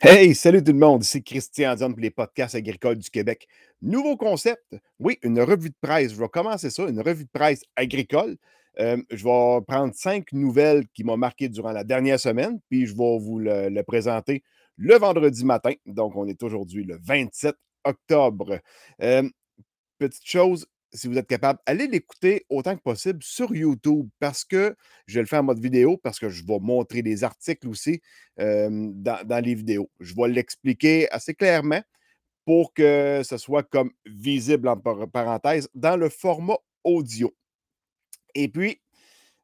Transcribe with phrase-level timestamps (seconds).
[0.00, 3.48] Hey, salut tout le monde, ici Christian Dion pour les podcasts agricoles du Québec.
[3.82, 4.62] Nouveau concept,
[5.00, 6.12] oui, une revue de presse.
[6.12, 8.36] Je vais commencer ça, une revue de presse agricole.
[8.78, 12.92] Euh, je vais prendre cinq nouvelles qui m'ont marqué durant la dernière semaine, puis je
[12.92, 14.44] vais vous le, présenter
[14.76, 15.72] le vendredi matin.
[15.84, 18.60] Donc, on est aujourd'hui le 27 octobre.
[19.02, 19.28] Euh,
[19.98, 24.74] petite chose, si vous êtes capable, allez l'écouter autant que possible sur YouTube parce que
[25.06, 28.00] je vais le faire en mode vidéo, parce que je vais montrer des articles aussi
[28.36, 29.90] dans, les vidéos.
[30.00, 31.82] Je vais l'expliquer assez clairement
[32.44, 37.34] pour que ce soit comme visible en par- parenthèse dans le format audio.
[38.34, 38.80] Et puis,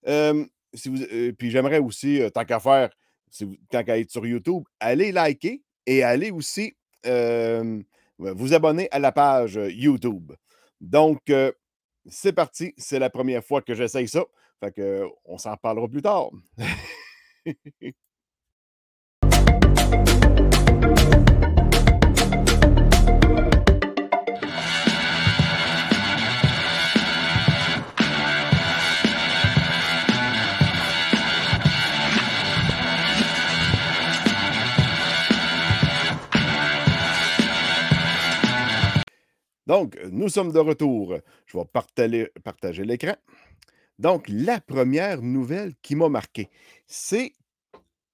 [0.07, 2.91] si vous, puis j'aimerais aussi, tant qu'à faire,
[3.71, 6.75] tant qu'à être sur YouTube, allez liker et allez aussi
[7.05, 10.33] vous abonner à la page YouTube.
[10.81, 11.53] Donc, euh,
[12.07, 12.75] c'est parti.
[12.77, 14.25] C'est la première fois que j'essaye ça.
[14.61, 16.31] Fait que, on s'en parlera plus tard.
[39.67, 41.17] Donc, nous sommes de retour.
[41.47, 41.65] Je vais
[42.43, 43.15] partager, l'écran.
[43.99, 46.51] Donc, la première nouvelle qui m'a marqué,
[46.87, 47.33] c'est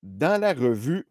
[0.02, 1.06] dans la revue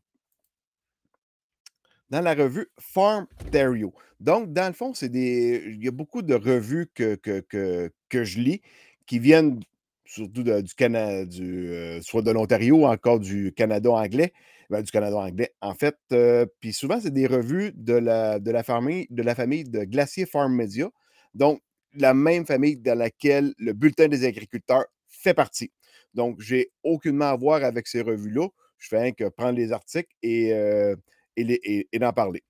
[2.10, 3.94] dans la revue Farm Terrio.
[4.20, 5.64] Donc, dans le fond, c'est des.
[5.68, 8.62] Il y a beaucoup de revues que, que, que, je lis
[9.06, 9.60] qui viennent
[10.06, 14.34] surtout du Canada, euh, soit de l'Ontario encore du Canada anglais.
[14.70, 15.98] Ben, du Canada anglais, en fait.
[16.14, 19.84] euh, Puis souvent, c'est des revues de la, de, la famille, de la famille de
[19.84, 20.90] Glacier Farm Media.
[21.34, 21.62] Donc,
[21.94, 25.72] la même famille dans laquelle le Bulletin des agriculteurs fait partie.
[26.14, 28.48] Donc, j'ai aucunement à voir avec ces revues-là.
[28.78, 30.96] Je fais rien que prendre les articles et, euh,
[31.36, 32.44] et, et d'en parler.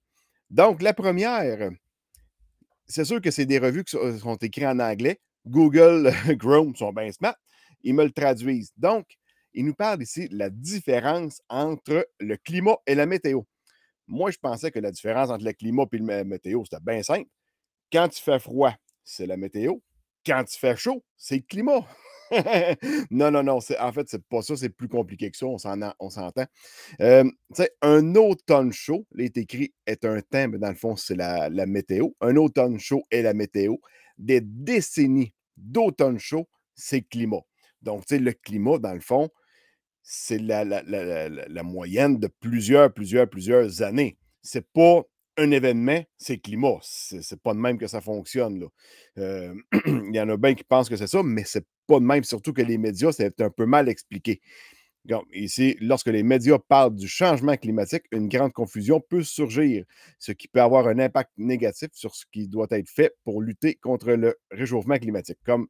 [0.49, 1.71] Donc, la première,
[2.87, 5.19] c'est sûr que c'est des revues qui sont, sont écrites en anglais.
[5.45, 7.35] Google Chrome sont bien smart.
[7.83, 8.71] Ils me le traduisent.
[8.77, 9.05] Donc,
[9.59, 13.41] ils nous parlent ici de la différence entre le climat et la météo.
[14.07, 17.29] Moi, je pensais que la différence entre le climat et la météo, c'était bien simple.
[17.91, 19.75] Quand il fait froid, c'est la météo.
[20.25, 21.85] Quand il fait chaud, c'est le climat.
[23.11, 23.59] non, non, non.
[23.81, 24.55] En fait, c'est pas ça.
[24.55, 25.47] C'est plus compliqué que ça.
[25.47, 26.45] On s'entend.
[27.01, 27.29] Euh,
[27.81, 31.49] un automne chaud, il est écrit est un temps, mais dans le fond, c'est la,
[31.49, 32.11] la météo.
[32.21, 33.75] Un automne chaud est la météo.
[34.17, 37.41] Des décennies d'automne chaud, c'est le climat.
[37.81, 39.29] Donc, tu sais, le climat, dans le fond,
[40.11, 44.17] c'est la, la- la- la- moyenne de plusieurs, plusieurs, plusieurs années.
[44.41, 45.03] C'est pas
[45.37, 46.79] un événement, c'est le climat.
[46.81, 48.59] C'est pas de même que ça fonctionne.
[48.59, 48.67] là.
[49.19, 49.53] Euh,
[49.85, 52.23] Il y en a bien qui pensent que c'est ça, mais c'est pas de même,
[52.23, 54.41] surtout que les médias, c'est un peu mal expliqué.
[55.05, 59.85] Donc, ici, lorsque les médias parlent du changement climatique, une grande confusion peut surgir,
[60.17, 63.75] ce qui peut avoir un impact négatif sur ce qui doit être fait pour lutter
[63.75, 65.37] contre le réchauffement climatique.
[65.45, 65.67] Comme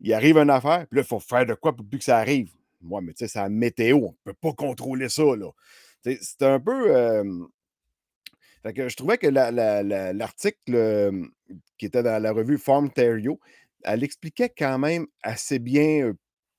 [0.00, 2.16] il arrive une affaire, puis là, il faut faire de quoi pour plus que ça
[2.16, 2.50] arrive.
[2.80, 5.50] Moi, mais tu sais, c'est la météo, on ne peut pas contrôler ça, là.
[6.02, 6.88] C'est un peu.
[8.64, 11.12] je trouvais que la- la- la- l'article
[11.78, 13.40] qui était dans la revue Farm Terrio,
[13.84, 16.12] elle expliquait quand même assez bien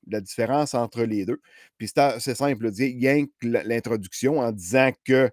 [0.08, 1.40] la différence entre les deux.
[1.78, 5.30] Puis c'était assez simple, dire rien que l'introduction en disant que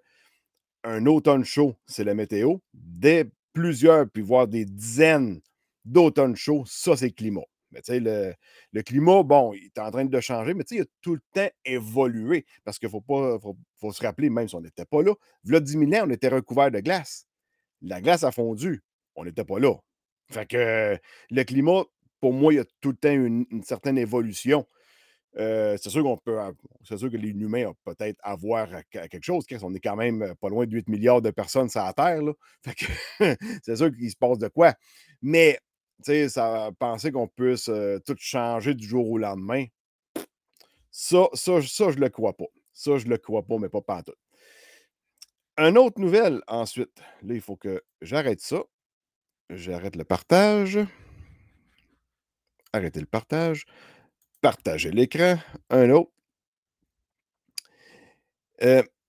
[0.84, 2.58] un automne chaud, c'est la météo.
[2.74, 5.40] Des plusieurs, puis voire des dizaines
[5.84, 7.42] d'automnes chauds, ça, c'est le climat.
[7.70, 8.34] Mais tu sais, le,
[8.72, 11.14] le climat, bon, il est en train de changer, mais tu sais, il a tout
[11.14, 12.46] le temps évolué.
[12.64, 15.12] Parce qu'il faut faut, se rappeler, même si on n'était pas là,
[15.44, 17.26] il 10 000 ans, on était recouvert de glace.
[17.82, 18.82] La glace a fondu.
[19.14, 19.74] On n'était pas là.
[20.30, 20.98] Fait que
[21.30, 21.84] le climat,
[22.20, 24.66] pour moi, il y a tout le temps une, certaine évolution.
[25.36, 26.38] Euh, c'est sûr qu'on peut.
[26.84, 29.44] C'est sûr que les humains ont peut-être à voir quelque chose.
[29.62, 32.22] On est quand même euh, pas loin de 8 milliards de personnes sur la Terre.
[32.22, 32.32] Là.
[32.64, 32.86] Fait que
[33.62, 34.74] c'est sûr qu'il se passe de quoi.
[35.22, 35.58] Mais,
[36.04, 37.70] sais, ça, penser qu'on puisse
[38.06, 39.66] tout changer du jour au lendemain,
[40.90, 42.46] ça, ça, ça, je le crois pas.
[42.72, 44.18] Ça, je le crois pas, mais pas pantoute.
[45.56, 47.00] Une autre nouvelle ensuite.
[47.22, 48.62] Là, il faut que j'arrête ça.
[49.50, 50.78] J'arrête le partage.
[52.72, 53.64] Arrêtez le partage.
[54.40, 55.36] Partagez l'écran.
[55.70, 56.12] Un autre.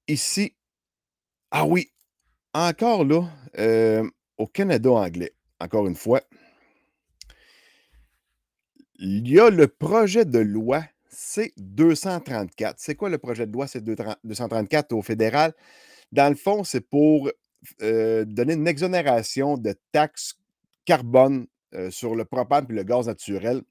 [0.08, 0.56] Ici,
[1.52, 1.92] ah oui,
[2.54, 3.28] encore là,
[4.38, 6.22] au Canada anglais, encore une fois,
[9.00, 12.74] il y a le projet de loi C-234.
[12.78, 15.54] C'est quoi le projet de loi C-234 au fédéral?
[16.12, 17.32] Dans le fond, c'est pour
[17.82, 20.38] euh, donner une exonération de taxes
[20.86, 23.62] carbone euh, sur le propane et le gaz naturel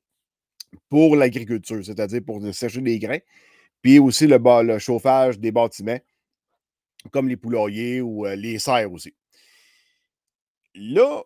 [0.89, 3.19] pour l'agriculture, c'est-à-dire pour sécher les grains,
[3.83, 5.99] puis aussi le, chauffage des bâtiments
[7.11, 9.15] comme les poulaillers ou euh, les serres aussi.
[10.75, 11.23] Là,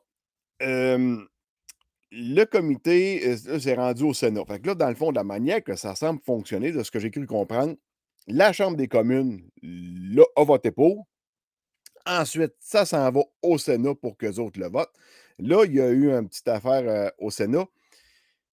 [2.13, 4.45] le comité euh, s'est rendu au Sénat.
[4.45, 6.91] Fait que là, dans le fond, de la manière que ça semble fonctionner, de ce
[6.91, 7.75] que j'ai cru comprendre,
[8.29, 11.07] la Chambre des communes, là, a voté pour.
[12.05, 14.93] Ensuite, ça s'en va au Sénat pour qu'eux autres le votent.
[15.39, 17.67] Là, il y a eu une petite affaire euh, au Sénat.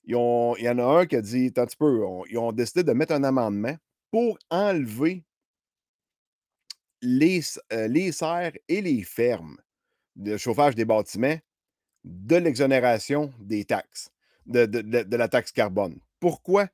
[0.06, 0.16] il y
[0.70, 3.76] en a un qui a dit, petit peu, ils ont décidé de mettre un amendement
[4.12, 5.26] pour enlever
[7.02, 7.42] les,
[7.74, 9.58] euh, les serres et les fermes
[10.16, 11.38] de chauffage des bâtiments
[12.04, 14.12] de l'exonération des taxes,
[14.46, 16.00] de, la taxe carbone.
[16.20, 16.68] Pourquoi?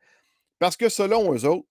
[0.60, 1.68] Parce que selon eux autres,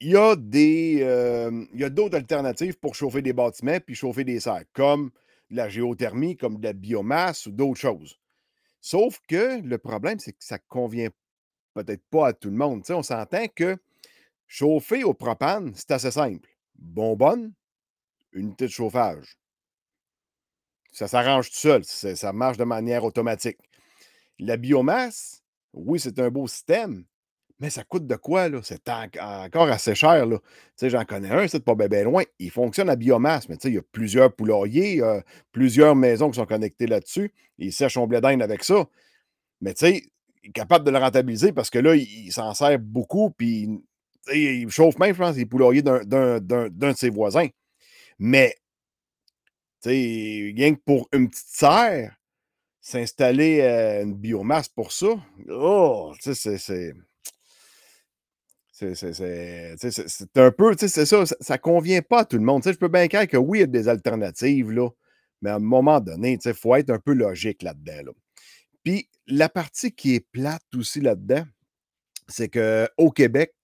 [0.00, 3.94] il y a des euh, il y a d'autres alternatives pour chauffer des bâtiments puis
[3.94, 5.10] chauffer des serres, comme
[5.50, 8.18] la géothermie, comme de la biomasse ou d'autres choses.
[8.80, 11.10] Sauf que le problème, c'est que ça ne convient
[11.74, 12.82] peut-être pas à tout le monde.
[12.88, 13.76] on s'entend que
[14.46, 16.48] chauffer au propane, c'est assez simple.
[16.76, 17.52] Bonbonne,
[18.32, 19.36] unité de chauffage.
[20.92, 23.58] Ça s'arrange tout seul, ça marche de manière automatique.
[24.38, 25.42] La biomasse,
[25.72, 27.04] oui, c'est un beau système,
[27.60, 28.60] mais ça coûte de quoi, là?
[28.62, 30.38] C'est encore assez cher, là.
[30.38, 30.46] Tu
[30.76, 32.24] sais, j'en connais un, c'est pas bien loin.
[32.38, 35.02] Il fonctionne à biomasse, mais tu sais, il y a plusieurs poulaillers,
[35.52, 37.32] plusieurs maisons qui sont connectées là-dessus.
[37.58, 38.86] Il sèche son blé d'Inde avec ça.
[39.60, 40.02] Mais tu sais,
[40.42, 43.68] il est capable de le rentabiliser parce que là, il, s'en sert beaucoup, puis
[44.32, 46.00] il chauffe même, je pense, les poulaillers d'un
[46.40, 47.48] de ses voisins.
[48.18, 48.54] Mais,
[49.80, 52.16] sais, rien que pour une petite serre,
[52.80, 53.62] s'installer
[54.02, 55.08] une biomasse pour ça,
[55.48, 56.94] oh, c'est c'est
[60.36, 62.62] un peu, tu sais, c'est ça, ça, ne convient pas à tout le monde.
[62.62, 64.88] Tu je peux bien croire que oui, il y a des alternatives, là,
[65.42, 68.12] mais à un moment donné, il faut être un peu logique là-dedans.
[68.82, 71.44] Puis la partie qui est plate aussi là-dedans,
[72.28, 73.54] c'est qu'au Québec,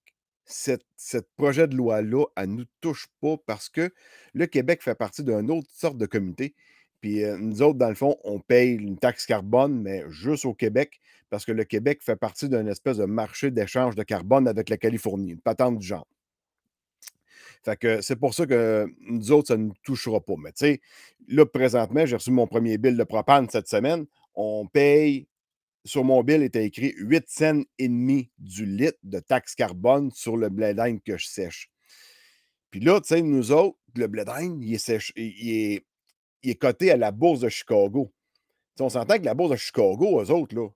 [0.47, 3.91] ce projet de loi-là, elle ne nous touche pas parce que
[4.33, 6.55] le Québec fait partie d'une autre sorte de comité.
[7.01, 10.53] Puis euh, nous autres, dans le fond, on paye une taxe carbone, mais juste au
[10.53, 10.99] Québec
[11.29, 14.77] parce que le Québec fait partie d'un espèce de marché d'échange de carbone avec la
[14.77, 16.07] Californie, une patente du genre.
[17.63, 20.35] Fait que c'est pour ça que nous autres, ça ne nous touchera pas.
[20.37, 20.81] Mais tu sais,
[21.27, 24.05] là, présentement, j'ai reçu mon premier bill de propane cette semaine.
[24.35, 25.27] On paye,
[25.87, 30.37] sur mon bill, était écrit 8 cents et demi du litre de taxe carbone sur
[30.37, 31.71] le blé d'Inde que je sèche.
[32.69, 35.81] Puis là, tu sais, nous autres, le blé d'Inde, il est, il,
[36.43, 38.13] est, coté à la bourse de Chicago.
[38.79, 40.67] on s'entend que la bourse de Chicago, eux autres, là,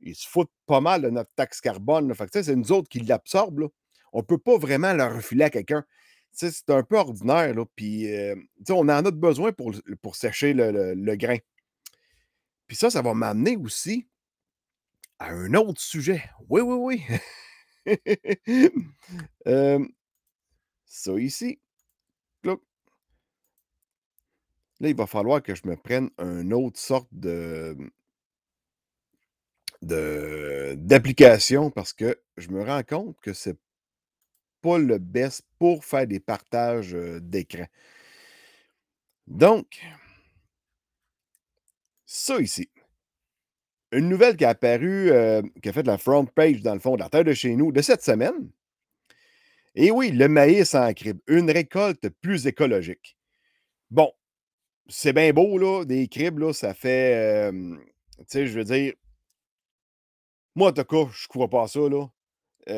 [0.00, 2.12] ils se foutent pas mal de notre taxe carbone.
[2.32, 3.70] c'est nous autres qui l'absorbent.
[4.12, 5.84] On ne peut pas vraiment la refiler à quelqu'un.
[6.32, 7.54] C'est un peu ordinaire.
[7.54, 8.36] Là, puis, euh,
[8.70, 11.38] on en a besoin pour, pour sécher le, grain.
[12.66, 14.06] Puis ça, ça va m'amener aussi
[15.18, 16.22] à un autre sujet.
[16.48, 17.04] Oui, oui,
[17.86, 17.96] oui.
[20.86, 21.58] ça ici.
[24.80, 27.76] Là, il va falloir que je me prenne une autre sorte de,
[29.82, 33.58] d'application parce que je me rends compte que c'est
[34.60, 37.66] pas le best pour faire des partages d'écran.
[39.26, 39.80] Donc,
[42.06, 42.70] ça ici.
[43.92, 45.10] Une nouvelle qui a apparu,
[45.62, 47.72] qui a fait la front page dans le fond de la terre de chez nous
[47.72, 48.50] de cette semaine.
[49.74, 53.16] Et oui, le maïs en crible, une récolte plus écologique.
[53.90, 54.12] Bon,
[54.88, 58.92] c'est bien beau, là, des cribs, là, ça fait, tu sais, je veux dire,
[60.54, 62.08] moi, en tout cas, je ne crois pas ça, là.
[62.66, 62.72] tu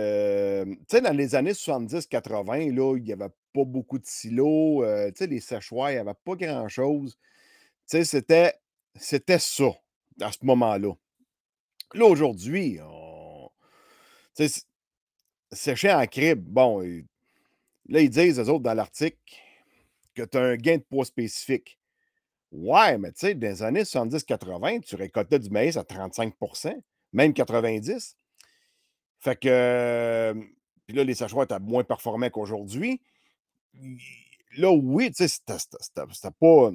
[0.88, 4.84] sais, dans les années 70-80, là, il n'y avait pas beaucoup de silos.
[4.84, 7.16] tu sais, les séchoirs, il n'y avait pas grand-chose.
[7.88, 8.22] Tu sais,
[8.94, 9.70] c'était ça,
[10.20, 10.92] à ce moment-là.
[11.94, 13.50] Là, aujourd'hui, on...
[15.52, 16.80] sécher en crible, bon,
[17.88, 19.18] là, ils disent, eux autres, dans l'article,
[20.14, 21.78] que tu as un gain de poids spécifique.
[22.52, 26.80] Ouais, mais tu sais, dans les années 70-80, tu récoltais du maïs à 35%
[27.12, 28.16] même 90.
[29.18, 30.34] Fait que,
[30.86, 33.00] puis là, les séchoirs étaient moins performants qu'aujourd'hui.
[34.56, 36.70] Là, oui, tu sais, c'était pas.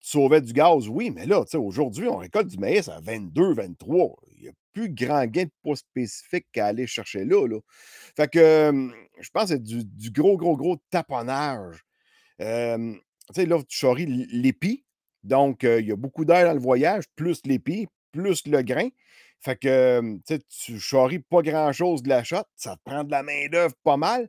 [0.00, 4.16] Sauvais du gaz, oui, mais là, aujourd'hui, on récolte du maïs à 22, 23.
[4.36, 7.58] Il n'y a plus grand gain poids spécifique qu'à aller chercher là, là.
[8.16, 8.90] Fait que,
[9.20, 11.84] je pense que c'est du, gros, gros, gros taponnage.
[12.38, 14.84] tu sais, là, tu charries l'épi.
[15.24, 18.88] Donc, il y a beaucoup d'air dans le voyage, plus l'épi, plus le grain.
[19.40, 23.74] Fait que, tu charries pas grand-chose de la shot, ça te prend de la main-d'œuvre
[23.82, 24.28] pas mal.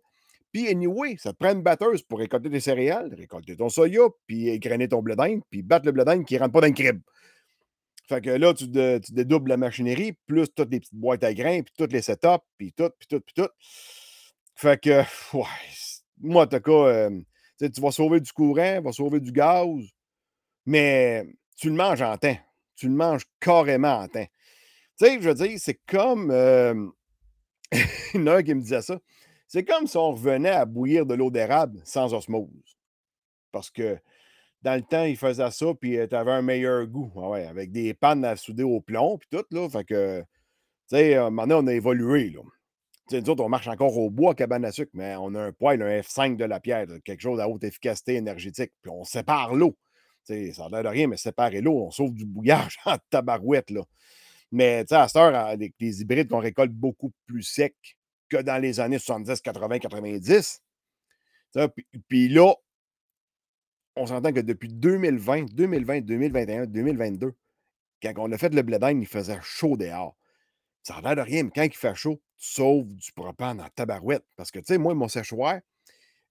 [0.51, 4.49] Puis, anyway, ça te prend une batteuse pour récolter des céréales, récolter ton soya, puis
[4.49, 6.73] égrainer ton blé d'Inde, puis battre le blé d'Inde qui ne rentre pas dans le
[6.73, 7.01] crib.
[8.07, 11.73] Fait que là, tu, dédoubles la machinerie, plus toutes les petites boîtes à grains, puis
[11.77, 13.49] toutes les setups, puis tout, puis tout, puis tout.
[14.55, 15.01] Fait que,
[15.37, 15.45] ouais,
[16.19, 17.23] moi, en tout cas, hem,
[17.59, 19.67] tu vas sauver du courant, tu vas sauver du gaz,
[20.65, 22.37] mais tu le manges en temps.
[22.75, 24.27] Tu le manges carrément en temps.
[24.97, 26.91] Tu sais, je veux dire, c'est comme, hem,
[27.71, 27.81] il
[28.15, 28.99] y en a un qui me disait ça.
[29.49, 32.77] C'est comme si on revenait à bouillir de l'eau d'érable sans osmose.
[33.51, 33.97] Parce que
[34.61, 37.11] dans le temps, ils faisaient ça, puis tu avais un meilleur goût.
[37.17, 39.67] Ah avec des pannes à souder au plomb, puis tout, là.
[39.67, 40.25] Fait que, tu
[40.95, 42.41] sais, à un moment donné, on a évolué, là.
[43.11, 45.81] Nous autres, on marche encore au bois, cabane à sucre, mais on a un poêle,
[45.81, 48.71] un F5 de la pierre, quelque chose à haute efficacité énergétique.
[48.83, 49.75] Puis on sépare l'eau.
[50.25, 53.81] Ça a l'air de rien, mais séparer l'eau, on sauve du bouillage en tabarouette, là.
[54.51, 57.97] Mais, tu sais, à cette heure, avec des hybrides qu'on récolte beaucoup plus secs
[58.29, 60.61] que dans les années 70, 80, 90.
[61.51, 61.67] Tu sais,
[62.07, 62.53] puis, là,
[63.95, 67.33] on s'entend que depuis 2020, 2020, 2021, 2022,
[68.01, 70.15] quand on a fait le blé d'Inde, il faisait chaud dehors.
[70.83, 73.67] Ça a l'air de rien, mais quand il fait chaud, tu sauves du propane en
[73.75, 74.25] tabarouette.
[74.37, 75.59] Parce que, tu sais, moi, mon séchoir,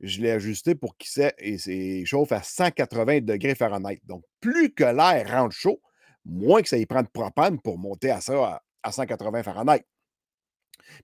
[0.01, 4.01] je l'ai ajusté pour qu'il chauffe à 180 degrés Fahrenheit.
[4.05, 5.83] Donc, plus que l'air rentre chaud,
[6.25, 9.85] moins que ça y prend de propane pour monter à ça à, à 180 Fahrenheit.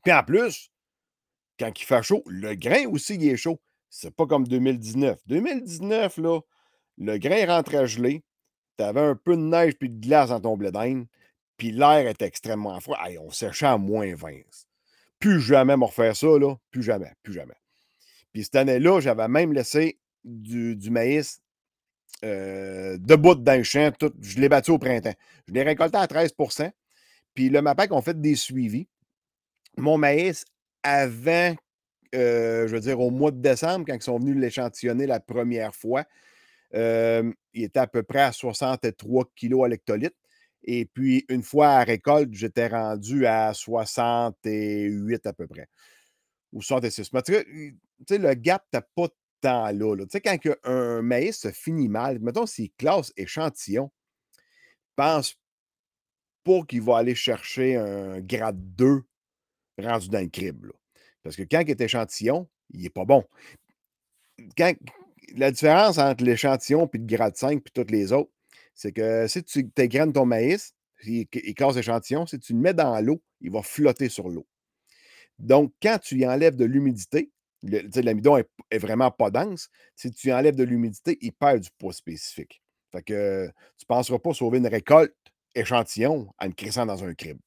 [0.02, 0.70] Puis en plus,
[1.58, 3.60] quand il fait chaud, le grain aussi, il est chaud.
[3.90, 5.18] C'est pas comme 2019.
[5.26, 6.40] 2019, là,
[6.98, 8.22] le grain rentrait gelé,
[8.76, 11.06] tu avais un peu de neige puis de glace dans ton blé d'Inde,
[11.56, 12.98] puis l'air était extrêmement froid.
[13.20, 14.32] On séchait à moins 20.
[15.20, 16.56] Plus jamais me refaire ça, là.
[16.70, 17.54] Plus jamais, plus jamais.
[18.32, 21.40] Puis cette année-là, j'avais même laissé du, du maïs
[22.24, 23.92] euh, debout dans le champ.
[23.96, 25.14] Tout, je l'ai battu au printemps.
[25.46, 26.70] Je l'ai récolté à 13%
[27.34, 28.88] Puis le MAPAC ont fait des suivis.
[29.76, 30.44] Mon maïs,
[30.84, 31.56] avant,
[32.14, 35.74] euh, je veux dire, au mois de décembre, quand ils sont venus l'échantillonner la première
[35.74, 36.04] fois,
[36.74, 40.14] euh, il était à peu près à 63 kilos à.
[40.62, 45.68] Et puis, une fois à récolte, j'étais rendu à 68 à peu près.
[46.52, 47.12] Ou 66.
[47.12, 47.34] Mais tu
[48.08, 49.08] sais, le gap n'était pas
[49.40, 49.94] tant là.
[49.94, 50.04] là.
[50.04, 53.90] Tu sais, quand un maïs se finit mal, mettons s'il classe échantillon,
[54.96, 55.36] pense
[56.44, 59.02] pas qu'il va aller chercher un grade 2
[59.78, 60.72] rendu dans le crible.
[61.22, 63.24] Parce que quand il est échantillon, il n'est pas bon.
[64.56, 64.72] Quand,
[65.36, 68.30] la différence entre l'échantillon puis le grade 5 puis toutes les autres,
[68.74, 70.74] c'est que si tu égraines ton maïs,
[71.06, 74.46] il, casse l'échantillon, si tu le mets dans l'eau, il va flotter sur l'eau.
[75.38, 77.30] Donc, quand tu y enlèves de l'humidité,
[77.62, 81.92] l'amidon est, vraiment pas dense, si tu y enlèves de l'humidité, il perd du poids
[81.92, 82.62] spécifique.
[82.92, 83.46] Fait que
[83.78, 85.14] tu ne penseras pas sauver une récolte
[85.54, 87.40] échantillon en le crissant dans un crible.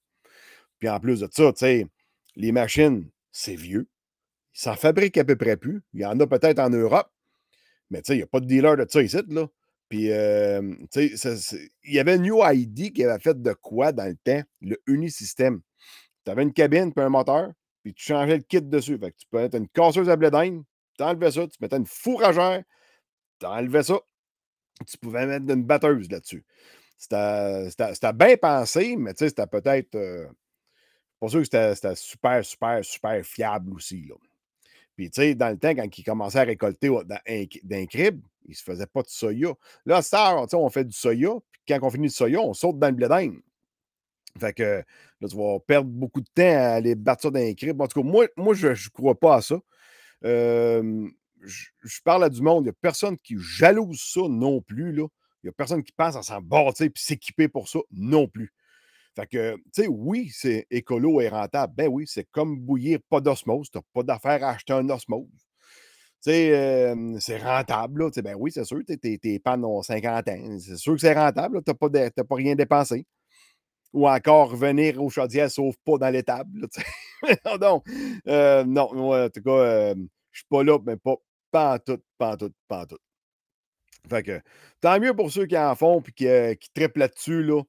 [0.80, 1.88] Puis en plus de ça, tu sais,
[2.38, 3.90] les machines, c'est vieux.
[4.56, 5.82] Ils s'en fabriquent à peu près plus.
[5.94, 7.12] Il y en a peut-être en Europe,
[7.90, 9.48] mais il n'y a pas de dealer de ça ici, là.
[9.90, 10.62] Puis, euh,
[10.96, 14.44] il y avait New ID qui avait fait de quoi dans le temps?
[14.62, 15.62] Le Unisystème.
[16.26, 17.52] Tu avais une cabine puis un moteur,
[17.84, 18.98] puis tu changeais le kit dessus.
[19.00, 21.86] Fait que tu peux mettre une casseuse à blé tu enlevais ça, tu mettais une
[21.86, 22.64] fourragère,
[23.40, 24.00] tu enlevais ça,
[24.86, 26.44] tu pouvais mettre une batteuse là-dessus.
[26.98, 29.96] C'était bien pensé, mais c'était peut-être.
[29.96, 30.28] euh,
[31.20, 34.06] pas sûr que c'était super, super, super fiable aussi.
[34.08, 34.16] Là.
[34.96, 37.76] Puis, tu sais, dans le temps, quand ils commençaient à récolter au- dans un, dans
[37.78, 39.54] un crible, ils ne se faisaient pas de soya.
[39.86, 42.88] Là, ça, on fait du soya, puis quand on finit le soya, on saute dans
[42.88, 43.40] le blé d'Inde.
[44.40, 44.84] Fait que
[45.22, 47.82] là, tu vas perdre beaucoup de temps à aller battre ça dans un crible.
[47.82, 49.60] En tout cas, moi, moi je ne crois pas à ça.
[50.24, 51.10] Je,
[51.84, 54.92] je parle à du monde, il n'y a personne qui jalouse ça non plus.
[54.92, 55.08] Là.
[55.44, 58.54] Il n'y a personne qui pense à s'en bâtir et s'équiper pour ça non plus.
[59.18, 61.74] Fait que, tu sais, oui, c'est écolo et rentable.
[61.76, 63.72] Ben oui, c'est comme bouillir pas d'osmose.
[63.72, 65.26] Tu n'as pas d'affaire à acheter un osmose.
[66.24, 68.22] Tu sais, c'est rentable, là.
[68.24, 70.60] Ben oui, c'est sûr, tes, pannes ont 50 ans.
[70.60, 73.08] C'est sûr que c'est rentable, tu n'as pas, pas rien dépensé.
[73.92, 76.68] Ou encore revenir aux chaudières, sauf pas dans l'étable.
[77.46, 77.84] non, non,
[78.28, 79.96] euh, non, moi, en tout cas, euh,
[80.32, 81.16] je suis pas là, mais pas,
[81.50, 83.00] pas en tout, pas en tout, pas en tout.
[84.08, 84.42] Fait que,
[84.80, 87.64] tant mieux pour ceux qui en font et qui, euh, qui trippent là-dessus, là.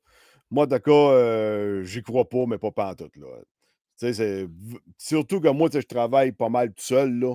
[0.51, 3.27] Moi, cas, euh, j'y crois pas, mais pas pantoute, là.
[4.97, 7.35] Surtout que moi, je travaille pas mal tout seul, là.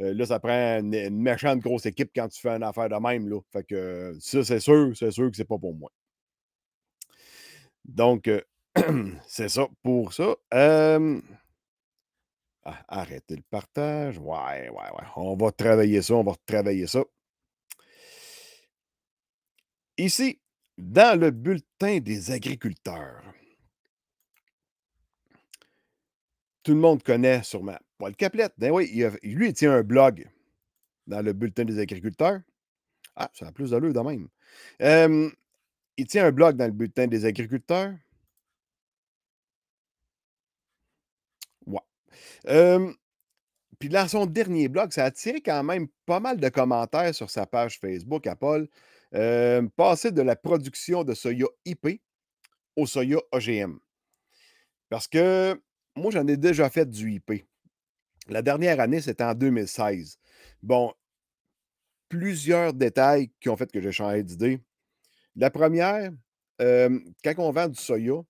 [0.00, 3.28] Euh, là, ça prend une, méchante grosse équipe quand tu fais une affaire de même,
[3.28, 3.40] là.
[3.52, 5.90] Fait que euh, ça, c'est sûr, c'est sûr que c'est pas pour moi.
[7.84, 8.40] Donc, euh,
[9.26, 10.36] c'est ça pour ça.
[12.88, 14.18] Arrêtez le partage.
[14.18, 15.06] Ouais, ouais, ouais.
[15.16, 17.04] On va travailler ça, on va travailler ça.
[19.98, 20.40] Ici,
[20.80, 23.22] dans le bulletin des agriculteurs,
[26.62, 28.54] tout le monde connaît sûrement Paul Caplette.
[28.58, 28.90] Ben oui,
[29.22, 30.28] lui, il tient un blog
[31.06, 32.40] dans le bulletin des agriculteurs.
[33.16, 34.28] Ah, ça a plus d'allure de même.
[35.96, 37.94] Il tient un blog dans le bulletin des agriculteurs.
[41.66, 41.80] Ouais.
[43.78, 47.30] Puis dans son dernier blog, ça a attiré quand même pas mal de commentaires sur
[47.30, 48.68] sa page Facebook à Paul.
[49.14, 52.00] Heu, passer de la production de soya IP
[52.76, 53.78] au soya OGM.
[54.88, 55.60] Parce que
[55.96, 57.44] moi, j'en ai déjà fait du IP.
[58.28, 60.18] La dernière année, c'était en 2016.
[60.62, 60.92] Bon,
[62.08, 64.60] plusieurs détails qui ont fait que j'ai changé d'idée.
[65.36, 66.12] La première,
[66.58, 68.22] hem, quand on vend du soya,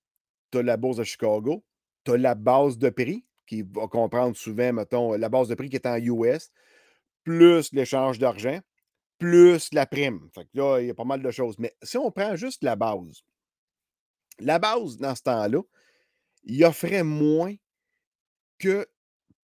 [0.51, 1.63] tu as la bourse de Chicago,
[2.03, 5.69] tu as la base de prix qui va comprendre souvent, mettons, la base de prix
[5.69, 6.51] qui est en US,
[7.23, 8.59] plus l'échange d'argent,
[9.21, 10.27] plus la prime.
[10.33, 11.59] Fait que là, il y a pas mal de choses.
[11.59, 13.21] Mais si on prend juste la base,
[14.39, 15.61] la base, dans ce temps-là,
[16.43, 17.53] il offrait moins
[18.57, 18.87] que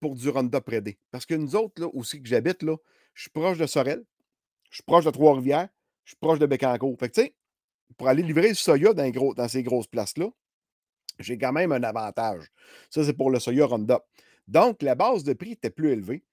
[0.00, 0.96] pour du Roundup Ready.
[1.10, 2.74] Parce que nous autres, là, aussi que j'habite, là,
[3.12, 4.02] je suis proche de Sorel,
[4.70, 5.68] je suis proche de Trois-Rivières,
[6.04, 6.96] je suis proche de Bécancour.
[6.98, 7.36] Fait tu sais,
[7.98, 10.30] pour aller livrer du soya dans ces grosses places-là,
[11.18, 12.44] j'ai quand même un avantage.
[12.88, 14.00] Ça, c'est pour le soya Roundup.
[14.48, 16.24] Donc, la base de prix était plus élevée.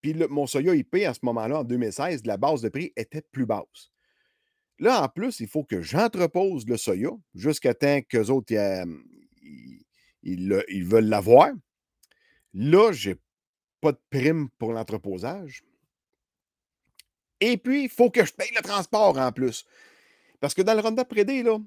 [0.00, 3.22] Puis le- mon soya IP, à ce moment-là, en 2016, la base de prix était
[3.22, 3.90] plus basse.
[4.78, 9.80] Là, en plus, il faut que j'entrepose le soya jusqu'à temps qu'eux autres, ils,
[10.22, 11.50] ils le- ils veulent l'avoir.
[12.54, 13.16] Là, j'ai
[13.80, 15.62] pas de prime pour l'entreposage.
[17.40, 19.64] Et puis, il faut que je paye le transport en plus.
[20.40, 21.58] Parce que dans le Roundup Ready, là,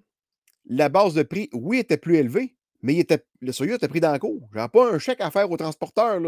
[0.65, 3.05] la base de prix, oui, était plus élevée, mais
[3.41, 4.49] le soya était pris dans le cours.
[4.53, 6.19] J'avais pas un chèque à faire au transporteur,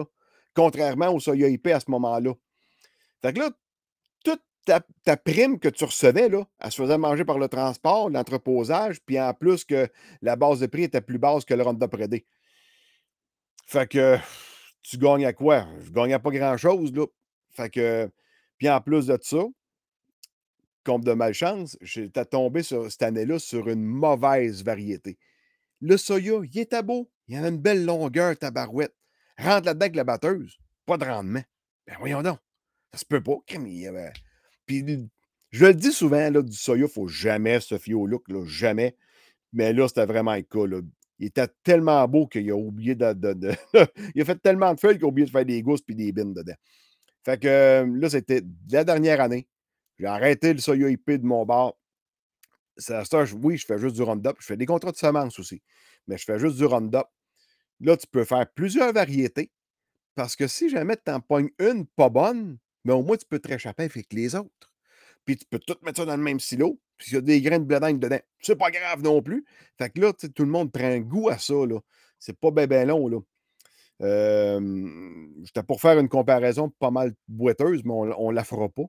[0.55, 2.33] contrairement au soya IP à ce moment-là.
[3.21, 3.51] Fait que là,
[4.23, 8.09] toute ta, ta prime que tu recevais, là, elle se faisait manger par le transport,
[8.09, 9.87] l'entreposage, puis en plus que
[10.21, 12.25] la base de prix était plus basse que le Roundup Ready.
[13.65, 14.17] Fait que
[14.81, 15.65] tu gagnes à quoi?
[15.81, 17.05] Je gagnais pas grand-chose, là.
[17.51, 18.09] Fait que,
[18.57, 19.43] puis en plus de ça,
[20.83, 25.17] compte de malchance, j'étais tombé sur, cette année-là sur une mauvaise variété.
[25.79, 27.09] Le soya, il était beau.
[27.27, 28.95] Il avait une belle longueur, tabarouette.
[29.37, 30.57] Rentre là-dedans avec la batteuse.
[30.85, 31.43] Pas de rendement.
[31.87, 32.39] Ben voyons donc.
[32.93, 33.37] Ça se peut pas.
[34.65, 35.09] Puis
[35.51, 38.27] je le dis souvent, là, du soya, il ne faut jamais se fier au look.
[38.29, 38.95] Là, jamais.
[39.51, 40.65] Mais là, c'était vraiment le cas.
[41.19, 43.13] Il était tellement beau qu'il a oublié de.
[43.13, 43.51] de-
[44.15, 46.11] il a fait tellement de feuilles qu'il a oublié de faire des gousses puis des
[46.11, 46.55] bines dedans.
[47.23, 49.47] Fait que euh, là, c'était la dernière année.
[49.99, 51.73] J'ai arrêté le soya IP de mon bar.
[52.77, 53.03] Ça,
[53.41, 54.37] oui, je fais juste du Roundup.
[54.39, 55.61] Je fais des contrats de semences aussi.
[56.07, 57.05] Mais je fais juste du Roundup.
[57.83, 59.51] Là, tu peux faire plusieurs variétés.
[60.15, 63.39] Parce que si jamais tu en pognes une pas bonne, mais au moins tu peux
[63.39, 64.73] te réchapper avec les autres.
[65.25, 66.79] Puis tu peux tout mettre ça dans le même silo.
[66.97, 69.45] Puis s'il y a des grains de blé d'Inde dedans, c'est pas grave non plus.
[69.77, 71.53] Fait que là, tout le monde prend goût à ça.
[71.53, 71.79] Là.
[72.19, 73.07] C'est pas bien ben long.
[73.07, 73.19] Là.
[75.43, 78.83] J'étais pour faire une comparaison pas mal boiteuse, mais on, on la fera pas.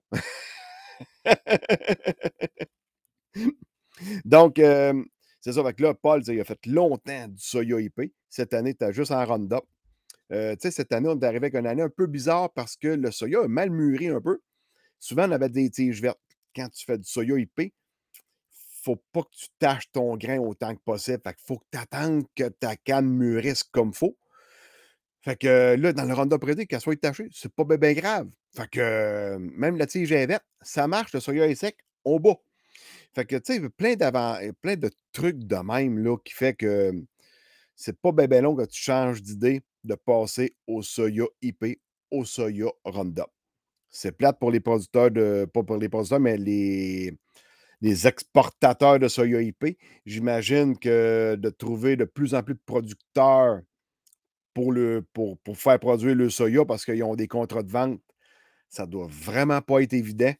[4.25, 4.61] Donc,
[5.45, 5.63] c'est ça.
[5.63, 8.15] Fait que là, Paul, il a fait longtemps du soya IP.
[8.31, 9.65] Cette année, tu as juste en Roundup.
[10.33, 13.11] Euh, cette année, on est arrivé avec une année un peu bizarre parce que le
[13.11, 14.41] soya a mal mûri un peu.
[14.99, 16.19] Souvent, on avait des tiges vertes.
[16.57, 17.75] Quand tu fais du soya IP,
[18.83, 21.21] faut pas que tu tâches ton grain autant que possible.
[21.23, 24.17] Fait faut que tu attendes que ta canne mûrisse comme faut.
[25.21, 28.31] Fait que euh, là, dans le Roundup Ready, qu'elle soit tachée, c'est pas bien grave.
[28.57, 31.77] Fait que euh, même la tige est verte, ça marche, le soya est sec,
[32.07, 32.37] on bat.
[33.15, 33.95] Fait que, tu sais, plein,
[34.61, 36.93] plein de trucs de même là, qui fait que
[37.77, 42.67] c'est pas bien long que tu changes d'idée de passer au soya IP, au soya
[42.85, 43.27] Roundup.
[43.91, 45.47] C'est plate pour les producteurs de.
[45.53, 47.17] Pas pour les producteurs, mais les,
[47.81, 49.79] les exportateurs de soya IP.
[50.05, 53.61] J'imagine que de trouver de plus en plus de producteurs
[54.55, 58.01] pour, le, pour, pour faire produire le soya parce qu'ils ont des contrats de vente,
[58.69, 60.35] ça doit vraiment pas être évident.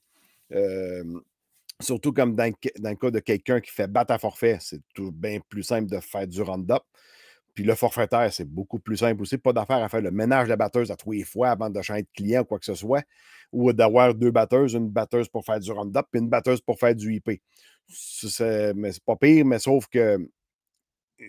[1.81, 5.41] Surtout comme dans, le cas de quelqu'un qui fait battre à forfait, c'est tout bien
[5.49, 6.83] plus simple de faire du Roundup.
[7.55, 9.39] Puis le forfaitaire, c'est beaucoup plus simple aussi.
[9.39, 12.03] Pas d'affaire à faire le ménage de la batteuse à les fois avant de changer
[12.03, 13.05] de client ou quoi que ce soit.
[13.53, 16.95] Ou d'avoir deux batteuses, une batteuse pour faire du Roundup puis une batteuse pour faire
[16.95, 17.41] du IP.
[17.89, 18.75] C'est,
[19.07, 20.19] pas pire, mais sauf que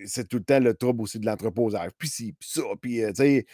[0.05, 1.91] c'est tout le temps le trouble aussi de l'entreposage.
[1.97, 3.45] Puis ci, puis ça, puis euh, tu sais,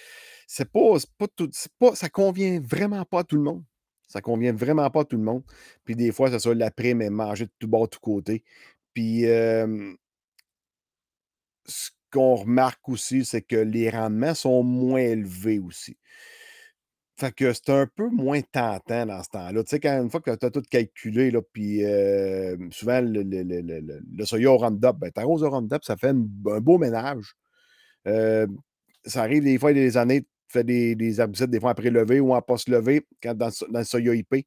[0.48, 3.64] c'est pas, pas tout, ça convient vraiment pas à tout le monde.
[4.12, 5.44] Ça convient vraiment pas à tout le monde.
[5.86, 8.44] Puis des fois, ça, la prime est mangée de tout bord, de tout côté.
[8.94, 9.22] Puis
[11.66, 15.98] ce qu'on remarque aussi, c'est que les rendements sont moins élevés aussi.
[17.18, 19.64] Fait que c'est un peu moins tentant dans ce temps-là.
[19.64, 21.82] Tu sais, quand une fois que tu as tout calculé, là, puis
[22.72, 26.16] souvent le, le, le, le, soya au Roundup, ben, t'arroses au Roundup, ça fait un
[26.16, 27.36] beau ménage.
[28.06, 31.16] Ça arrive des fois, des années, tu fais des, des
[31.48, 34.46] des fois après lever ou en post-lever, quand dans, dans le soya IP.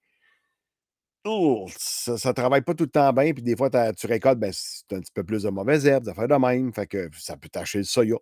[1.26, 4.52] Oh, ça, ça travaille pas tout le temps bien, puis des fois, tu récoltes, ben,
[4.52, 7.36] c'est un petit peu plus de mauvaises herbes, ça fait de même, fait que ça
[7.38, 8.16] peut tacher le soya.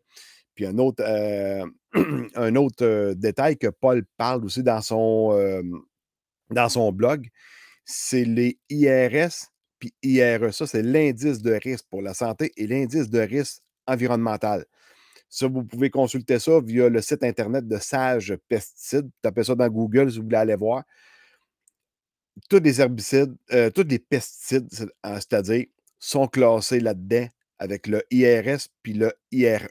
[0.54, 1.66] Puis un autre, euh,
[2.36, 5.62] un autre euh, détail que Paul parle aussi dans son, euh,
[6.50, 7.28] dans son blog,
[7.84, 9.48] c'est les IRS
[9.80, 10.54] puis IRE.
[10.54, 14.64] Ça, c'est l'indice de risque pour la santé et l'indice de risque environnemental.
[15.34, 19.08] Ça, vous pouvez consulter ça via le site internet de Sage Pesticides.
[19.22, 20.84] Tapez ça dans Google si vous voulez aller voir.
[22.50, 23.34] Tous les herbicides,
[23.74, 25.64] tous les pesticides, c'est-à-dire,
[25.98, 27.26] sont classés là-dedans
[27.58, 29.68] avec le IRS puis le IRE.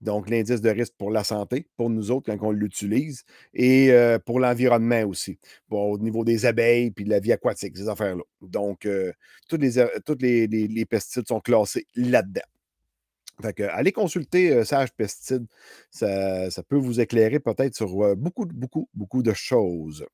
[0.00, 3.92] Donc, l'indice de risque pour la santé, pour nous autres, quand on l'utilise, et
[4.24, 5.36] pour l'environnement aussi,
[5.68, 8.22] au niveau des abeilles puis de la vie aquatique, ces affaires-là.
[8.40, 8.86] Donc,
[9.48, 12.42] tous, les, les, pesticides sont classés là-dedans.
[13.42, 15.46] Fait que, allez consulter Sage Pesticides.
[15.90, 20.06] Ça, peut vous éclairer peut-être sur beaucoup, beaucoup, beaucoup de choses.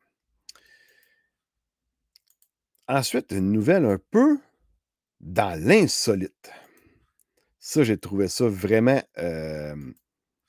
[2.89, 4.39] Ensuite, une nouvelle un peu
[5.21, 6.51] dans l'insolite.
[7.61, 9.03] Ça, j'ai trouvé ça vraiment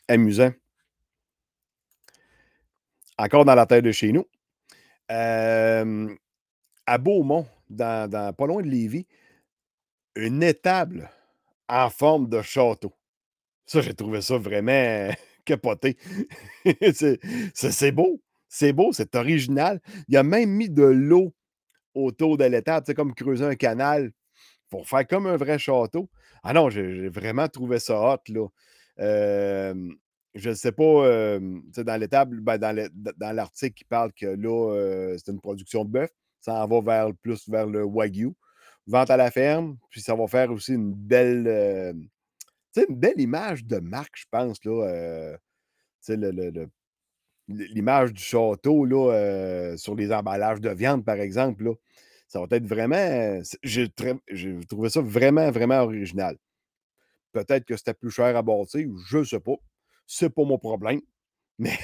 [0.07, 0.51] amusant.
[3.17, 4.25] Encore dans la tête de chez nous.
[5.09, 5.83] à
[6.97, 9.05] Beaumont, dans, pas loin de Lévis,
[10.15, 11.09] une étable
[11.69, 12.93] en forme de château.
[13.65, 15.11] Ça, j'ai trouvé ça vraiment
[15.45, 15.97] capoté.
[17.53, 18.21] c'est beau.
[18.47, 19.79] C'est beau, c'est original.
[20.07, 21.33] Il a même mis de l'eau
[21.93, 24.11] autour de l'étable, c'est comme creuser un canal
[24.69, 26.09] pour faire comme un vrai château.
[26.43, 28.47] Ah non, j'ai vraiment trouvé ça hot, là.
[28.97, 31.39] je ne sais pas,
[31.83, 36.09] dans l'étable, ben, dans l'article qui parle que là, c'est une production de bœuf.
[36.41, 38.33] Ça en va vers, plus vers le Wagyu.
[38.89, 41.47] Vente à la ferme, puis ça va faire aussi une belle,
[42.75, 45.37] une belle image de marque, je pense, là.
[47.47, 51.65] l'image du château là, sur les emballages de viande, par exemple.
[51.65, 51.73] Là
[52.29, 53.41] ça va être vraiment.
[53.63, 56.37] J'ai trouvé ça vraiment, vraiment original.
[57.31, 59.55] Peut-être que c'était plus cher à bâtir, je sais pas.
[60.05, 61.01] C'est pas mon problème.
[61.57, 61.77] Mais.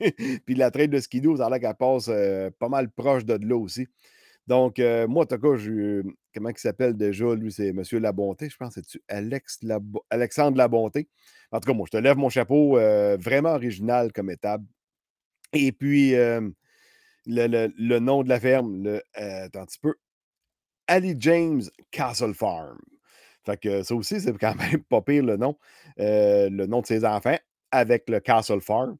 [0.46, 2.10] Puis la traite de skido, ça a l'air qu'elle passe
[2.58, 3.86] pas mal proche de là aussi.
[4.46, 6.02] Donc, moi, en tout cas, je,
[6.34, 7.34] comment il s'appelle déjà?
[7.34, 8.74] Lui, c'est Monsieur Labonté, je pense.
[8.74, 9.60] C'est-tu Alex
[10.10, 11.08] Alexandre Labonté?
[11.50, 12.76] En tout cas, moi, je te lève mon chapeau.
[13.18, 14.60] vraiment original comme étape.
[15.54, 16.14] Et puis,
[17.26, 19.94] le, nom de la ferme, le, euh, attends un petit peu,
[20.86, 22.78] Ali James Castle Farm.
[23.44, 25.58] Fait que ça aussi, c'est quand même pas pire le nom,
[26.00, 27.38] euh, le nom de ses enfants
[27.70, 28.96] avec le Castle Farm.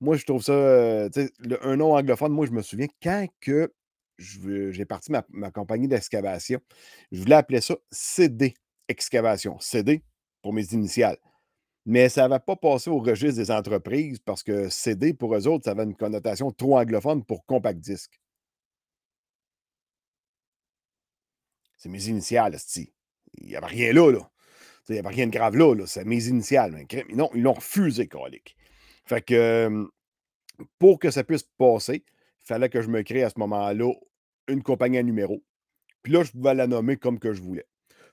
[0.00, 1.08] Moi, je trouve ça,
[1.62, 3.72] un nom anglophone, moi, je me souviens quand que
[4.18, 6.60] j'ai parti ma, ma compagnie d'excavation,
[7.12, 8.54] je voulais appeler ça CD
[8.88, 9.58] Excavation.
[9.58, 10.02] CD
[10.42, 11.18] pour mes initiales.
[11.86, 15.46] Mais ça ne va pas passer au registre des entreprises parce que CD, pour eux
[15.46, 18.20] autres, ça avait une connotation trop anglophone pour compact disque.
[21.76, 22.56] C'est mes initiales,
[23.34, 24.30] Il n'y avait rien là, là.
[24.88, 25.86] Il n'y avait rien de grave là, là.
[25.86, 26.86] C'est mes initiales.
[27.12, 28.55] non, ils l'ont refusé, colique.
[29.06, 29.88] Fait que
[30.78, 33.92] pour que ça puisse passer, il fallait que je me crée à ce moment-là
[34.48, 35.42] une compagnie à numéro.
[36.02, 37.66] Puis là, je pouvais la nommer comme que je voulais.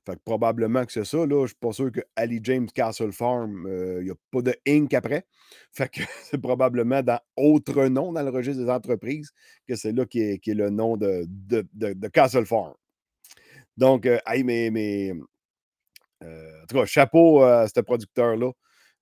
[0.06, 1.18] Fait que probablement que c'est ça.
[1.20, 1.26] Là.
[1.28, 4.42] Je ne suis pas sûr que Ali James Castle Farm, euh, il n'y a pas
[4.42, 4.94] de Inc.
[4.94, 5.26] après.
[5.72, 9.32] Fait que c'est probablement dans autre nom dans le registre des entreprises
[9.68, 12.74] que c'est là qui est, le nom de, de, Castle Farm.
[13.78, 15.14] Donc, euh, mais, mais
[16.24, 18.52] euh, en tout cas, chapeau à ce producteur-là.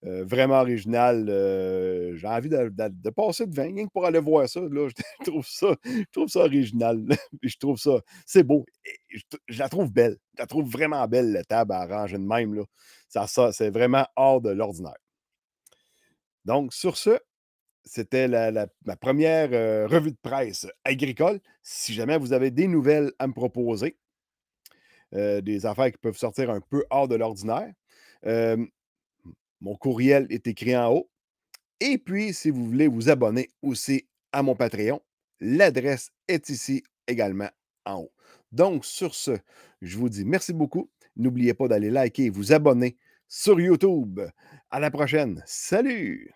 [0.04, 1.28] Euh, vraiment original.
[1.30, 4.60] Euh, j'ai envie de, passer rien que pour aller voir ça.
[4.60, 4.96] Là, je,
[5.32, 7.06] trouve ça je trouve ça original.
[7.44, 8.02] je trouve ça.
[8.26, 8.66] C'est beau.
[9.10, 10.18] Je, la trouve belle.
[10.36, 12.56] Je la trouve vraiment belle, la table à ranger de même.
[12.56, 12.64] Là.
[13.10, 14.98] Ça, ça, c'est vraiment hors de l'ordinaire.
[16.46, 17.20] Donc, sur ce,
[17.86, 21.40] c'était la, ma première euh, revue de presse agricole.
[21.62, 23.98] Si jamais vous avez des nouvelles à me proposer,
[25.14, 27.74] des affaires qui peuvent sortir un peu hors de l'ordinaire,
[29.62, 31.10] mon courriel est écrit en haut.
[31.80, 35.02] Et puis, si vous voulez vous abonner aussi à mon Patreon,
[35.40, 37.50] l'adresse est ici également
[37.86, 38.12] en haut.
[38.52, 39.38] Donc, sur ce,
[39.82, 40.90] je vous dis merci beaucoup.
[41.16, 42.98] N'oubliez pas d'aller liker et vous abonner
[43.28, 44.22] sur YouTube.
[44.70, 45.44] À la prochaine.
[45.46, 46.34] Salut!